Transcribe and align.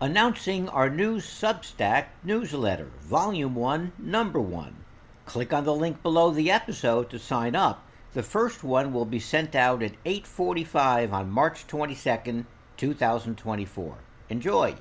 announcing 0.00 0.68
our 0.68 0.90
new 0.90 1.16
Substack 1.16 2.06
newsletter, 2.22 2.90
Volume 3.00 3.54
1, 3.54 3.92
Number 3.98 4.40
1. 4.40 4.76
Click 5.24 5.52
on 5.52 5.64
the 5.64 5.74
link 5.74 6.02
below 6.02 6.30
the 6.30 6.50
episode 6.50 7.10
to 7.10 7.18
sign 7.18 7.56
up. 7.56 7.82
The 8.12 8.22
first 8.22 8.62
one 8.62 8.92
will 8.92 9.04
be 9.04 9.18
sent 9.18 9.54
out 9.54 9.82
at 9.82 9.92
8:45 10.04 11.12
on 11.12 11.30
March 11.30 11.66
22nd, 11.66 12.44
2024. 12.76 13.96
Enjoy. 14.28 14.74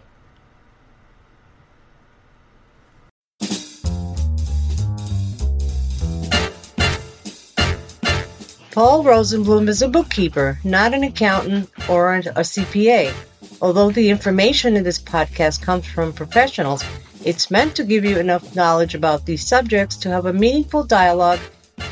Paul 8.71 9.05
Rosenblum 9.05 9.69
is 9.69 9.81
a 9.81 9.87
bookkeeper, 9.87 10.59
not 10.65 10.93
an 10.93 11.03
accountant 11.03 11.69
or 11.89 12.15
a 12.15 12.43
CPA. 12.43 13.13
Although 13.61 13.91
the 13.91 14.09
information 14.09 14.75
in 14.75 14.83
this 14.83 14.99
podcast 14.99 15.61
comes 15.61 15.85
from 15.85 16.11
professionals, 16.11 16.83
it's 17.23 17.49
meant 17.49 17.75
to 17.77 17.85
give 17.85 18.03
you 18.03 18.19
enough 18.19 18.53
knowledge 18.53 18.95
about 18.95 19.25
these 19.25 19.47
subjects 19.47 19.95
to 19.97 20.09
have 20.09 20.25
a 20.25 20.33
meaningful 20.33 20.83
dialogue 20.83 21.39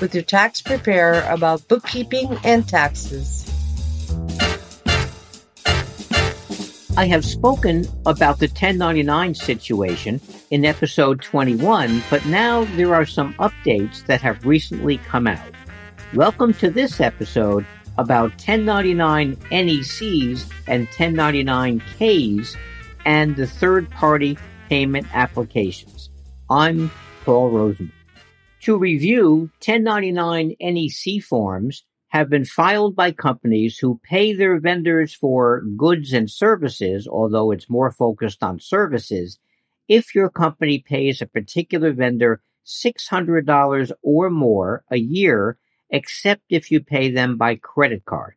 with 0.02 0.14
your 0.14 0.24
tax 0.24 0.62
preparer 0.62 1.22
about 1.30 1.66
bookkeeping 1.70 2.38
and 2.44 2.68
taxes. 2.68 3.50
I 6.98 7.08
have 7.08 7.24
spoken 7.24 7.86
about 8.06 8.40
the 8.40 8.48
1099 8.48 9.34
situation 9.34 10.20
in 10.52 10.66
episode 10.66 11.22
21, 11.22 12.04
but 12.10 12.26
now 12.26 12.66
there 12.76 12.94
are 12.94 13.06
some 13.06 13.34
updates 13.36 14.06
that 14.06 14.22
have 14.22 14.46
recently 14.46 14.98
come 14.98 15.28
out. 15.28 15.40
Welcome 16.14 16.54
to 16.56 16.70
this 16.70 17.00
episode 17.00 17.66
about 17.98 18.32
1099 18.32 19.36
NECs 19.36 20.52
and 20.68 20.88
1099Ks 20.90 22.56
and 23.06 23.36
the 23.36 23.48
third 23.48 23.90
party 23.92 24.38
payment 24.70 25.08
applications. 25.14 26.10
I'm 26.50 26.90
Paul 27.24 27.52
Rosenblum. 27.52 27.92
To 28.62 28.78
review, 28.78 29.52
1099 29.66 30.56
NEC 30.62 31.22
forms 31.24 31.84
have 32.08 32.30
been 32.30 32.46
filed 32.46 32.96
by 32.96 33.12
companies 33.12 33.78
who 33.78 34.00
pay 34.04 34.34
their 34.34 34.60
vendors 34.60 35.14
for 35.14 35.62
goods 35.76 36.14
and 36.14 36.30
services, 36.30 37.08
although 37.08 37.52
it's 37.52 37.70
more 37.70 37.92
focused 37.92 38.44
on 38.44 38.60
services, 38.60 39.40
if 39.88 40.16
your 40.16 40.30
company 40.30 40.80
pays 40.80 41.22
a 41.22 41.26
particular 41.26 41.92
vendor 41.92 42.42
$600 42.66 43.92
or 44.02 44.30
more 44.30 44.84
a 44.90 44.98
year 44.98 45.58
except 45.94 46.42
if 46.50 46.72
you 46.72 46.82
pay 46.82 47.12
them 47.12 47.38
by 47.38 47.56
credit 47.56 48.04
card. 48.04 48.34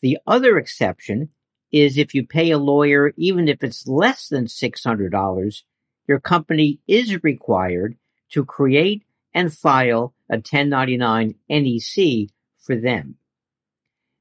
The 0.00 0.18
other 0.26 0.58
exception 0.58 1.28
is 1.70 1.98
if 1.98 2.14
you 2.14 2.26
pay 2.26 2.50
a 2.50 2.58
lawyer, 2.58 3.12
even 3.16 3.48
if 3.48 3.62
it's 3.62 3.86
less 3.86 4.28
than 4.28 4.46
$600, 4.46 5.62
your 6.08 6.20
company 6.20 6.80
is 6.88 7.22
required 7.22 7.96
to 8.30 8.44
create 8.44 9.04
and 9.34 9.52
file 9.52 10.14
a 10.30 10.36
1099 10.36 11.34
NEC 11.50 12.30
for 12.58 12.76
them. 12.76 13.16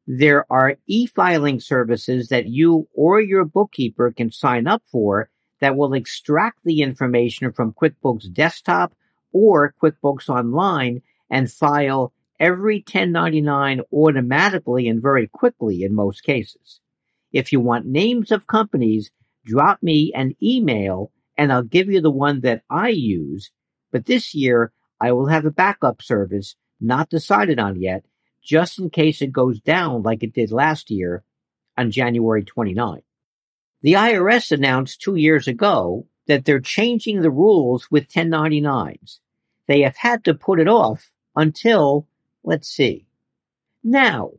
There 0.05 0.45
are 0.51 0.75
e-filing 0.85 1.61
services 1.61 2.27
that 2.27 2.47
you 2.47 2.87
or 2.93 3.21
your 3.21 3.45
bookkeeper 3.45 4.11
can 4.11 4.31
sign 4.31 4.67
up 4.67 4.83
for 4.91 5.29
that 5.61 5.77
will 5.77 5.93
extract 5.93 6.59
the 6.65 6.81
information 6.81 7.53
from 7.53 7.73
QuickBooks 7.73 8.31
Desktop 8.33 8.93
or 9.31 9.73
QuickBooks 9.81 10.27
Online 10.27 11.01
and 11.29 11.51
file 11.51 12.11
every 12.39 12.77
1099 12.77 13.81
automatically 13.91 14.87
and 14.87 15.01
very 15.01 15.27
quickly 15.27 15.83
in 15.83 15.93
most 15.93 16.23
cases. 16.23 16.79
If 17.31 17.51
you 17.51 17.59
want 17.59 17.85
names 17.85 18.31
of 18.31 18.47
companies, 18.47 19.11
drop 19.45 19.81
me 19.81 20.11
an 20.15 20.35
email 20.41 21.11
and 21.37 21.51
I'll 21.51 21.63
give 21.63 21.89
you 21.89 22.01
the 22.01 22.11
one 22.11 22.41
that 22.41 22.63
I 22.69 22.89
use. 22.89 23.51
But 23.91 24.05
this 24.05 24.33
year, 24.33 24.71
I 24.99 25.11
will 25.11 25.27
have 25.27 25.45
a 25.45 25.51
backup 25.51 26.01
service 26.01 26.55
not 26.79 27.09
decided 27.09 27.59
on 27.59 27.81
yet, 27.81 28.05
just 28.43 28.79
in 28.79 28.89
case 28.89 29.21
it 29.21 29.31
goes 29.31 29.59
down 29.59 30.03
like 30.03 30.23
it 30.23 30.33
did 30.33 30.51
last 30.51 30.89
year 30.89 31.23
on 31.77 31.91
January 31.91 32.43
29. 32.43 33.01
The 33.81 33.93
IRS 33.93 34.51
announced 34.51 35.01
two 35.01 35.15
years 35.15 35.47
ago 35.47 36.07
that 36.27 36.45
they're 36.45 36.59
changing 36.59 37.21
the 37.21 37.31
rules 37.31 37.89
with 37.91 38.07
1099s. 38.07 39.19
They 39.67 39.81
have 39.81 39.97
had 39.97 40.23
to 40.25 40.33
put 40.33 40.59
it 40.59 40.67
off 40.67 41.11
until 41.35 42.07
Let's 42.45 42.69
see. 42.69 43.07
Now, 43.83 44.33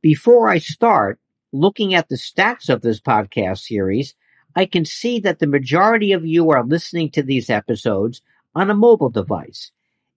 before 0.00 0.48
I 0.48 0.58
start 0.58 1.20
looking 1.52 1.94
at 1.94 2.08
the 2.08 2.16
stats 2.16 2.70
of 2.70 2.80
this 2.80 2.98
podcast 2.98 3.58
series, 3.58 4.14
I 4.56 4.64
can 4.64 4.86
see 4.86 5.20
that 5.20 5.38
the 5.38 5.46
majority 5.46 6.12
of 6.12 6.24
you 6.24 6.50
are 6.50 6.64
listening 6.64 7.10
to 7.10 7.22
these 7.22 7.50
episodes 7.50 8.22
on 8.54 8.70
a 8.70 8.74
mobile 8.74 9.10
device. 9.10 9.70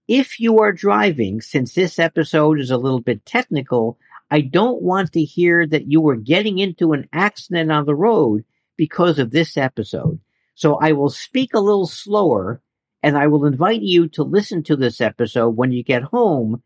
If 0.08 0.40
you 0.40 0.60
are 0.60 0.72
driving, 0.72 1.42
since 1.42 1.74
this 1.74 2.00
episode 2.00 2.60
is 2.60 2.72
a 2.72 2.78
little 2.78 3.02
bit 3.02 3.26
technical, 3.26 4.00
I 4.32 4.40
don't 4.42 4.82
want 4.82 5.12
to 5.14 5.24
hear 5.24 5.68
that 5.68 5.92
you 5.92 6.00
were 6.00 6.16
getting 6.16 6.58
into 6.58 6.94
an 6.94 7.10
accident 7.12 7.70
on 7.70 7.86
the 7.86 7.96
road 7.96 8.46
because 8.78 9.20
of 9.20 9.32
this 9.32 9.58
episode. 9.58 10.20
So 10.56 10.76
I 10.76 10.94
will 10.94 11.10
speak 11.10 11.54
a 11.54 11.60
little 11.60 11.88
slower 11.88 12.62
and 13.04 13.18
I 13.18 13.28
will 13.28 13.46
invite 13.46 13.82
you 13.82 14.08
to 14.10 14.24
listen 14.24 14.64
to 14.64 14.76
this 14.76 15.02
episode 15.02 15.50
when 15.50 15.72
you 15.72 15.84
get 15.84 16.04
home 16.04 16.64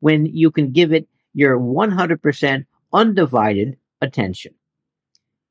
when 0.00 0.26
you 0.26 0.50
can 0.50 0.72
give 0.72 0.92
it 0.92 1.08
your 1.32 1.58
100% 1.58 2.66
undivided 2.92 3.76
attention. 4.00 4.54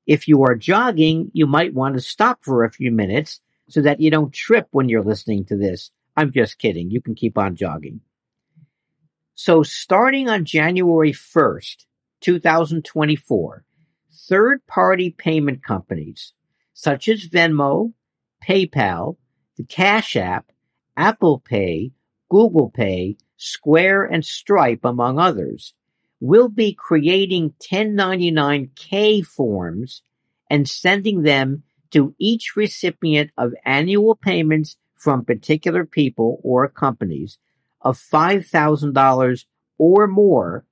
If 0.05 0.27
you 0.27 0.43
are 0.43 0.55
jogging, 0.55 1.31
you 1.33 1.47
might 1.47 1.73
want 1.73 1.95
to 1.95 2.01
stop 2.01 2.39
for 2.41 2.63
a 2.63 2.71
few 2.71 2.91
minutes 2.91 3.41
so 3.69 3.81
that 3.81 3.99
you 3.99 4.11
don't 4.11 4.33
trip 4.33 4.67
when 4.71 4.89
you're 4.89 5.03
listening 5.03 5.45
to 5.45 5.57
this. 5.57 5.91
I'm 6.17 6.31
just 6.31 6.57
kidding. 6.57 6.89
You 6.89 7.01
can 7.01 7.15
keep 7.15 7.37
on 7.37 7.55
jogging. 7.55 8.01
So 9.35 9.63
starting 9.63 10.27
on 10.27 10.43
January 10.43 11.13
1st, 11.13 11.85
2024, 12.21 13.63
third 14.11 14.67
party 14.67 15.11
payment 15.11 15.63
companies 15.63 16.33
such 16.73 17.07
as 17.07 17.27
Venmo, 17.27 17.93
PayPal, 18.43 19.17
the 19.57 19.63
Cash 19.63 20.15
App, 20.15 20.51
Apple 20.97 21.39
Pay, 21.39 21.91
Google 22.29 22.69
Pay, 22.69 23.17
Square, 23.41 24.05
and 24.05 24.25
Stripe, 24.25 24.81
among 24.83 25.17
others, 25.17 25.73
will 26.19 26.49
be 26.49 26.73
creating 26.73 27.53
1099K 27.71 29.25
forms 29.25 30.01
and 30.49 30.67
sending 30.67 31.23
them 31.23 31.63
to 31.91 32.13
each 32.19 32.57
recipient 32.57 33.31
of 33.37 33.53
annual 33.65 34.15
payments 34.15 34.75
from 34.95 35.23
particular 35.23 35.85
people 35.85 36.41
or 36.43 36.67
companies 36.67 37.37
of 37.81 37.97
$5,000 37.97 39.45
or 39.77 40.07
more, 40.07 40.65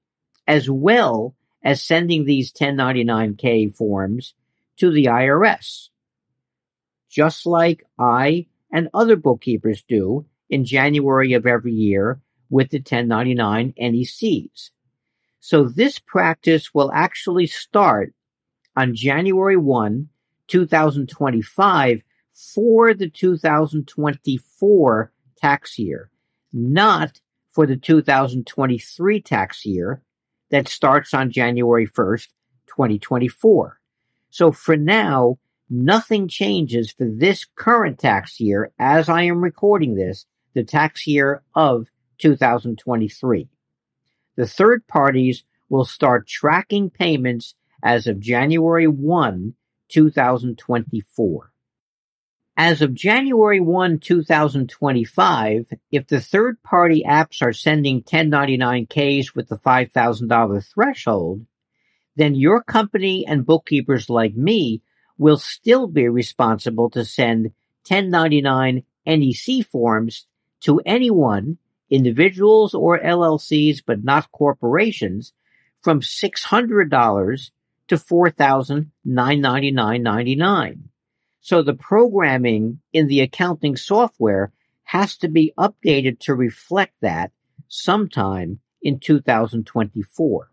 as 0.45 0.69
well 0.69 1.35
as 1.63 1.81
sending 1.81 2.25
these 2.25 2.51
1099K 2.51 3.73
forms 3.73 4.33
to 4.75 4.91
the 4.91 5.05
IRS. 5.05 5.87
Just 7.09 7.45
like 7.45 7.85
I 7.97 8.47
and 8.73 8.89
other 8.93 9.15
bookkeepers 9.15 9.83
do 9.87 10.25
in 10.49 10.65
January 10.65 11.31
of 11.31 11.45
every 11.45 11.71
year 11.71 12.19
with 12.49 12.69
the 12.69 12.79
1099 12.79 13.73
NECs. 13.79 14.71
So 15.39 15.65
this 15.65 15.99
practice 15.99 16.73
will 16.73 16.91
actually 16.91 17.47
start 17.47 18.13
on 18.75 18.95
January 18.95 19.57
1, 19.57 20.09
2025 20.47 22.01
for 22.33 22.93
the 22.93 23.09
2024 23.09 25.11
tax 25.37 25.79
year, 25.79 26.09
not 26.53 27.19
for 27.53 27.65
the 27.65 27.77
2023 27.77 29.21
tax 29.21 29.65
year 29.65 30.01
that 30.51 30.67
starts 30.67 31.13
on 31.13 31.31
January 31.31 31.87
1st, 31.87 32.27
2024. 32.67 33.79
So 34.29 34.51
for 34.51 34.77
now, 34.77 35.39
nothing 35.69 36.27
changes 36.27 36.91
for 36.91 37.07
this 37.09 37.45
current 37.55 37.99
tax 37.99 38.39
year 38.39 38.71
as 38.79 39.09
I 39.09 39.23
am 39.23 39.43
recording 39.43 39.95
this, 39.95 40.25
the 40.53 40.63
tax 40.63 41.07
year 41.07 41.41
of 41.55 41.87
2023. 42.17 43.49
The 44.35 44.47
third 44.47 44.87
parties 44.87 45.43
will 45.69 45.85
start 45.85 46.27
tracking 46.27 46.89
payments 46.89 47.55
as 47.83 48.07
of 48.07 48.19
January 48.19 48.87
1, 48.87 49.53
2024. 49.89 51.51
As 52.59 52.81
of 52.81 52.95
January 52.95 53.59
1, 53.59 53.99
2025, 53.99 55.73
if 55.91 56.07
the 56.07 56.19
third 56.19 56.61
party 56.63 57.03
apps 57.07 57.43
are 57.43 57.53
sending 57.53 58.01
1099Ks 58.01 59.35
with 59.35 59.47
the 59.47 59.57
$5,000 59.57 60.73
threshold, 60.73 61.45
then 62.15 62.33
your 62.33 62.63
company 62.63 63.27
and 63.27 63.45
bookkeepers 63.45 64.09
like 64.09 64.35
me 64.35 64.81
will 65.19 65.37
still 65.37 65.87
be 65.87 66.07
responsible 66.07 66.89
to 66.89 67.05
send 67.05 67.51
1099 67.87 68.83
NEC 69.05 69.65
forms 69.67 70.25
to 70.61 70.81
anyone 70.85 71.59
individuals 71.89 72.73
or 72.73 72.99
LLCs, 72.99 73.81
but 73.85 74.03
not 74.03 74.29
corporations, 74.31 75.31
from 75.81 76.01
$600 76.01 77.51
to 77.87 77.95
$4,999.99. 77.95 80.79
So 81.41 81.61
the 81.61 81.73
programming 81.73 82.79
in 82.91 83.07
the 83.07 83.21
accounting 83.21 83.77
software 83.77 84.51
has 84.83 85.17
to 85.17 85.27
be 85.27 85.53
updated 85.57 86.19
to 86.19 86.35
reflect 86.35 86.93
that 87.01 87.31
sometime 87.67 88.59
in 88.81 88.99
2024. 88.99 90.51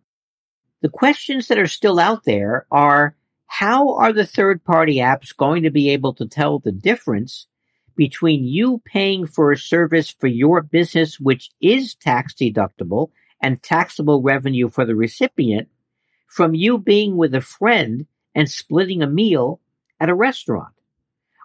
The 0.82 0.88
questions 0.88 1.48
that 1.48 1.58
are 1.58 1.66
still 1.66 1.98
out 1.98 2.24
there 2.24 2.66
are 2.70 3.16
how 3.46 3.96
are 3.96 4.12
the 4.12 4.26
third 4.26 4.64
party 4.64 4.96
apps 4.96 5.36
going 5.36 5.62
to 5.62 5.70
be 5.70 5.90
able 5.90 6.14
to 6.14 6.26
tell 6.26 6.58
the 6.58 6.72
difference 6.72 7.46
between 7.96 8.44
you 8.44 8.80
paying 8.84 9.26
for 9.26 9.52
a 9.52 9.58
service 9.58 10.10
for 10.10 10.26
your 10.26 10.62
business, 10.62 11.20
which 11.20 11.50
is 11.60 11.94
tax 11.94 12.34
deductible 12.34 13.10
and 13.40 13.62
taxable 13.62 14.22
revenue 14.22 14.68
for 14.68 14.84
the 14.84 14.94
recipient, 14.94 15.68
from 16.26 16.54
you 16.54 16.78
being 16.78 17.16
with 17.16 17.34
a 17.34 17.40
friend 17.40 18.06
and 18.34 18.50
splitting 18.50 19.02
a 19.02 19.06
meal 19.06 19.60
at 20.00 20.08
a 20.08 20.14
restaurant? 20.14 20.74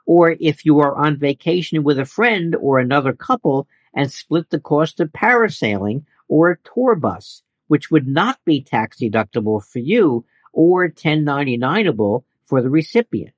Or 0.05 0.35
if 0.39 0.65
you 0.65 0.79
are 0.79 0.95
on 0.95 1.17
vacation 1.17 1.83
with 1.83 1.99
a 1.99 2.05
friend 2.05 2.55
or 2.55 2.79
another 2.79 3.13
couple 3.13 3.67
and 3.93 4.11
split 4.11 4.49
the 4.49 4.59
cost 4.59 4.99
of 4.99 5.11
parasailing 5.11 6.03
or 6.27 6.51
a 6.51 6.57
tour 6.57 6.95
bus, 6.95 7.43
which 7.67 7.91
would 7.91 8.07
not 8.07 8.39
be 8.45 8.61
tax 8.61 8.97
deductible 8.97 9.63
for 9.63 9.79
you 9.79 10.25
or 10.51 10.89
1099able 10.89 12.23
for 12.45 12.61
the 12.61 12.69
recipient. 12.69 13.33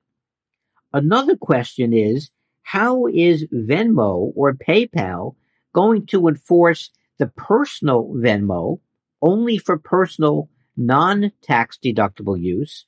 Another 0.94 1.36
question 1.36 1.92
is, 1.92 2.30
how 2.62 3.06
is 3.06 3.46
Venmo 3.52 4.32
or 4.34 4.54
PayPal 4.54 5.34
going 5.74 6.06
to 6.06 6.28
enforce 6.28 6.90
the 7.18 7.26
personal 7.26 8.14
Venmo 8.14 8.80
only 9.20 9.58
for 9.58 9.78
personal 9.78 10.48
non-tax 10.76 11.78
deductible 11.84 12.40
use 12.40 12.86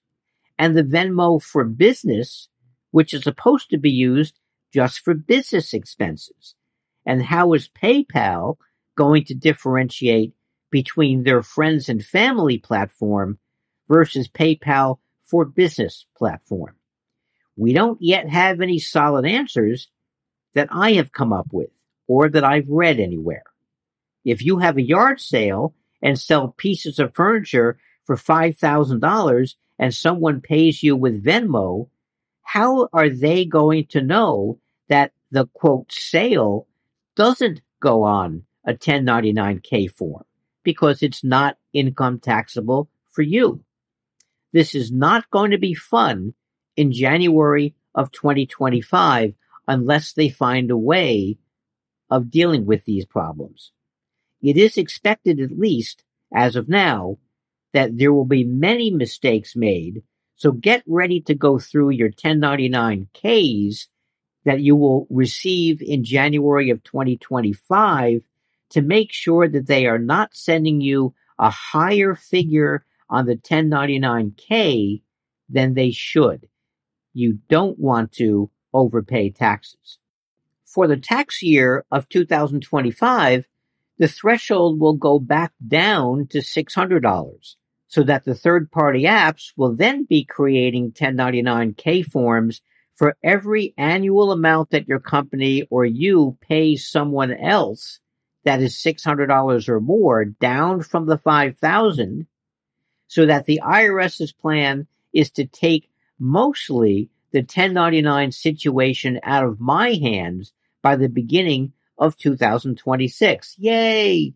and 0.59 0.77
the 0.77 0.83
Venmo 0.83 1.43
for 1.43 1.65
business, 1.65 2.49
which 2.91 3.13
is 3.13 3.23
supposed 3.25 3.71
to 3.71 3.79
be 3.79 3.91
used 3.91 4.39
just 4.73 5.01
for 5.01 5.15
business 5.15 5.75
expenses? 5.75 6.55
And 7.07 7.23
how 7.23 7.53
is 7.53 7.69
PayPal 7.69 8.57
going 8.97 9.25
to 9.25 9.35
differentiate 9.35 10.33
between 10.71 11.23
their 11.23 11.43
friends 11.43 11.89
and 11.89 12.05
family 12.05 12.59
platform 12.59 13.39
versus 13.89 14.29
PayPal 14.29 14.99
for 15.25 15.45
business 15.45 16.07
platform? 16.17 16.75
We 17.57 17.73
don't 17.73 18.01
yet 18.01 18.29
have 18.29 18.61
any 18.61 18.79
solid 18.79 19.25
answers 19.25 19.89
that 20.55 20.69
I 20.71 20.93
have 20.93 21.13
come 21.13 21.33
up 21.33 21.49
with 21.53 21.71
or 22.07 22.29
that 22.29 22.45
I've 22.45 22.69
read 22.69 23.01
anywhere. 23.01 23.45
If 24.25 24.43
you 24.45 24.59
have 24.59 24.77
a 24.77 24.83
yard 24.83 25.21
sale 25.21 25.75
and 26.03 26.19
sell 26.19 26.49
pieces 26.57 26.99
of 26.99 27.15
furniture 27.15 27.79
for 28.05 28.17
$5,000 28.17 29.55
and 29.79 29.95
someone 29.95 30.41
pays 30.41 30.83
you 30.83 30.97
with 30.97 31.25
Venmo, 31.25 31.89
how 32.43 32.89
are 32.93 33.09
they 33.09 33.45
going 33.45 33.87
to 33.87 34.03
know 34.03 34.59
that 34.89 35.13
the 35.31 35.47
quote 35.47 35.93
sale 35.93 36.67
doesn't 37.17 37.61
go 37.81 38.03
on 38.03 38.45
a 38.67 38.75
1099K 38.75 39.91
form 39.91 40.25
because 40.63 41.03
it's 41.03 41.25
not 41.25 41.59
income 41.73 42.19
taxable 42.19 42.89
for 43.11 43.23
you? 43.23 43.65
This 44.53 44.75
is 44.75 44.93
not 44.93 45.31
going 45.31 45.51
to 45.51 45.59
be 45.59 45.75
fun 45.75 46.35
in 46.77 46.93
January 46.93 47.75
of 47.95 48.13
2025 48.13 49.35
unless 49.67 50.13
they 50.13 50.29
find 50.29 50.71
a 50.71 50.77
way 50.77 51.39
of 52.11 52.31
dealing 52.31 52.67
with 52.67 52.85
these 52.85 53.07
problems. 53.07 53.73
It 54.43 54.57
is 54.57 54.77
expected, 54.77 55.41
at 55.41 55.59
least 55.59 56.05
as 56.35 56.57
of 56.57 56.69
now, 56.69 57.19
that 57.73 57.97
there 57.97 58.13
will 58.13 58.27
be 58.27 58.45
many 58.45 58.91
mistakes 58.91 59.57
made. 59.57 60.03
So 60.37 60.53
get 60.53 60.83
ready 60.87 61.21
to 61.23 61.35
go 61.35 61.59
through 61.59 61.91
your 61.91 62.11
1099Ks 62.11 63.87
that 64.45 64.61
you 64.61 64.77
will 64.77 65.07
receive 65.11 65.81
in 65.81 66.05
January 66.05 66.71
of 66.71 66.85
2025 66.85 68.23
to 68.71 68.83
make 68.83 69.13
sure 69.13 69.49
that 69.49 69.67
they 69.67 69.87
are 69.87 69.99
not 69.99 70.35
sending 70.35 70.81
you 70.81 71.15
a 71.39 71.51
higher 71.51 72.15
figure 72.15 72.85
on 73.09 73.27
the 73.27 73.37
1099K 73.37 75.03
than 75.49 75.75
they 75.75 75.91
should. 75.91 76.49
You 77.15 77.39
don't 77.49 77.79
want 77.79 78.13
to 78.13 78.51
overpay 78.75 79.31
taxes. 79.31 79.99
For 80.67 80.87
the 80.87 80.97
tax 80.97 81.43
year 81.43 81.85
of 81.91 82.09
2025, 82.09 83.47
the 83.99 84.09
threshold 84.09 84.81
will 84.81 84.95
go 84.95 85.19
back 85.19 85.53
down 85.67 86.27
to 86.29 86.39
$600 86.39 87.55
so 87.87 88.03
that 88.03 88.25
the 88.25 88.35
third 88.35 88.73
party 88.73 89.05
apps 89.05 89.53
will 89.57 89.77
then 89.77 90.05
be 90.05 90.25
creating 90.25 90.93
1099K 90.93 92.05
forms 92.05 92.61
for 92.95 93.17
every 93.23 93.73
annual 93.79 94.33
amount 94.33 94.71
that 94.71 94.89
your 94.89 94.99
company 94.99 95.63
or 95.71 95.85
you 95.85 96.37
pay 96.41 96.75
someone 96.75 97.33
else 97.33 98.01
that 98.45 98.61
is 98.61 98.75
$600 98.75 99.69
or 99.69 99.81
more 99.81 100.25
down 100.25 100.83
from 100.83 101.07
the 101.07 101.19
5000 101.19 102.27
so 103.07 103.27
that 103.27 103.47
the 103.47 103.61
IRS's 103.65 104.33
plan 104.33 104.87
is 105.13 105.31
to 105.33 105.47
take 105.47 105.89
mostly 106.19 107.11
the 107.33 107.41
1099 107.41 108.33
situation 108.33 109.21
out 109.23 109.45
of 109.45 109.61
my 109.61 109.95
hands 109.95 110.53
by 110.83 110.97
the 110.97 111.09
beginning 111.09 111.73
of 111.99 112.17
2026. 112.17 113.57
Yay! 113.59 114.35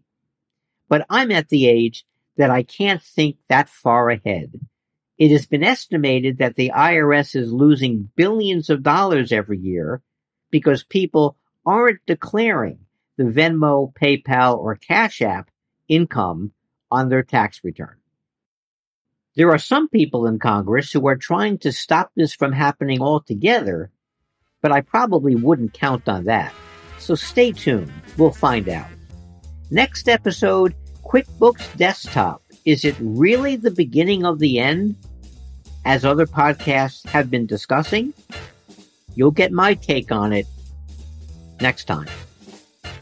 But 0.88 1.06
I'm 1.10 1.30
at 1.30 1.48
the 1.48 1.68
age 1.68 2.04
that 2.36 2.50
I 2.50 2.62
can't 2.62 3.02
think 3.02 3.36
that 3.48 3.68
far 3.68 4.10
ahead. 4.10 4.58
It 5.18 5.32
has 5.32 5.46
been 5.46 5.64
estimated 5.64 6.38
that 6.38 6.54
the 6.54 6.70
IRS 6.74 7.34
is 7.34 7.52
losing 7.52 8.10
billions 8.14 8.70
of 8.70 8.84
dollars 8.84 9.32
every 9.32 9.58
year 9.58 10.00
because 10.50 10.84
people 10.84 11.36
aren't 11.66 12.06
declaring 12.06 12.78
the 13.16 13.24
Venmo, 13.24 13.92
PayPal, 13.92 14.58
or 14.58 14.76
Cash 14.76 15.20
App 15.20 15.50
income 15.88 16.52
on 16.90 17.08
their 17.08 17.24
tax 17.24 17.60
return. 17.64 17.96
There 19.38 19.52
are 19.52 19.58
some 19.58 19.88
people 19.88 20.26
in 20.26 20.40
Congress 20.40 20.90
who 20.90 21.06
are 21.06 21.14
trying 21.14 21.58
to 21.58 21.70
stop 21.70 22.10
this 22.16 22.34
from 22.34 22.50
happening 22.50 23.00
altogether, 23.00 23.92
but 24.62 24.72
I 24.72 24.80
probably 24.80 25.36
wouldn't 25.36 25.74
count 25.74 26.08
on 26.08 26.24
that. 26.24 26.52
So 26.98 27.14
stay 27.14 27.52
tuned. 27.52 27.92
We'll 28.16 28.32
find 28.32 28.68
out. 28.68 28.88
Next 29.70 30.08
episode 30.08 30.74
QuickBooks 31.04 31.76
Desktop. 31.76 32.42
Is 32.64 32.84
it 32.84 32.96
really 32.98 33.54
the 33.54 33.70
beginning 33.70 34.26
of 34.26 34.40
the 34.40 34.58
end? 34.58 34.96
As 35.84 36.04
other 36.04 36.26
podcasts 36.26 37.06
have 37.06 37.30
been 37.30 37.46
discussing? 37.46 38.14
You'll 39.14 39.30
get 39.30 39.52
my 39.52 39.74
take 39.74 40.10
on 40.10 40.32
it 40.32 40.48
next 41.60 41.84
time. 41.84 42.08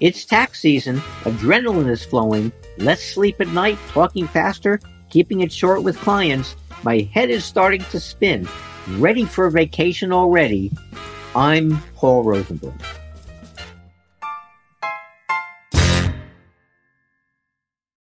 It's 0.00 0.26
tax 0.26 0.60
season, 0.60 0.98
adrenaline 1.22 1.88
is 1.88 2.04
flowing, 2.04 2.52
less 2.76 3.02
sleep 3.02 3.40
at 3.40 3.48
night, 3.48 3.78
talking 3.88 4.28
faster, 4.28 4.80
keeping 5.10 5.40
it 5.40 5.52
short 5.52 5.82
with 5.82 5.96
clients, 5.98 6.56
my 6.82 7.08
head 7.12 7.30
is 7.30 7.44
starting 7.44 7.82
to 7.84 8.00
spin. 8.00 8.48
Ready 8.98 9.24
for 9.24 9.50
vacation 9.50 10.12
already. 10.12 10.70
I'm 11.34 11.78
Paul 11.94 12.24
Rosenblum. 12.24 12.80